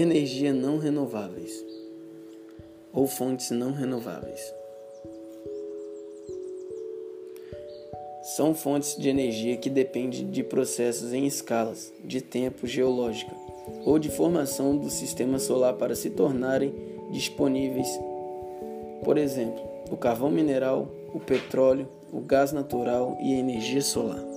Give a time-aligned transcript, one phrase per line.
[0.00, 1.52] Energia não renováveis
[2.92, 4.40] ou fontes não renováveis.
[8.22, 13.34] São fontes de energia que dependem de processos em escalas de tempo geológica
[13.84, 16.72] ou de formação do sistema solar para se tornarem
[17.10, 17.88] disponíveis.
[19.02, 24.27] Por exemplo, o carvão mineral, o petróleo, o gás natural e a energia solar.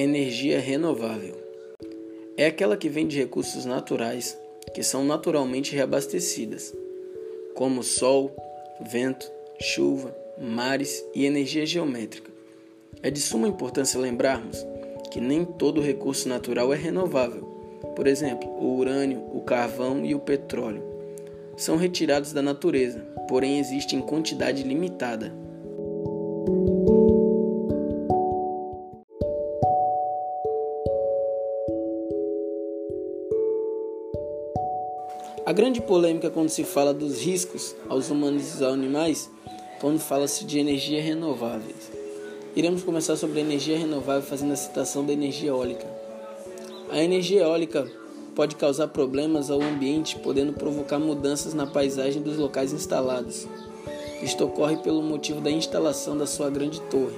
[0.00, 1.34] Energia renovável
[2.36, 4.38] é aquela que vem de recursos naturais
[4.72, 6.72] que são naturalmente reabastecidas,
[7.52, 8.30] como sol,
[8.80, 9.28] vento,
[9.60, 12.30] chuva, mares e energia geométrica.
[13.02, 14.64] É de suma importância lembrarmos
[15.10, 17.42] que nem todo recurso natural é renovável.
[17.96, 20.84] Por exemplo, o urânio, o carvão e o petróleo
[21.56, 25.34] são retirados da natureza, porém existem em quantidade limitada.
[35.48, 39.30] A grande polêmica quando se fala dos riscos aos humanos e aos animais,
[39.80, 41.90] quando fala-se de energia renováveis.
[42.54, 45.86] Iremos começar sobre a energia renovável fazendo a citação da energia eólica.
[46.90, 47.90] A energia eólica
[48.34, 53.48] pode causar problemas ao ambiente, podendo provocar mudanças na paisagem dos locais instalados.
[54.22, 57.16] Isto ocorre pelo motivo da instalação da sua grande torre.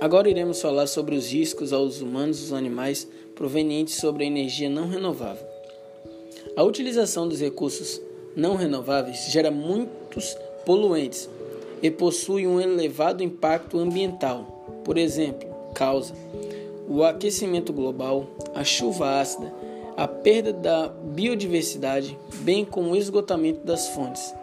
[0.00, 4.70] Agora iremos falar sobre os riscos aos humanos e aos animais provenientes sobre a energia
[4.70, 5.46] não renovável.
[6.56, 8.00] A utilização dos recursos
[8.34, 11.28] não renováveis gera muitos poluentes
[11.82, 14.80] e possui um elevado impacto ambiental.
[14.84, 16.14] Por exemplo, causa
[16.88, 19.52] o aquecimento global, a chuva ácida,
[19.96, 24.34] a perda da biodiversidade, bem como o esgotamento das fontes.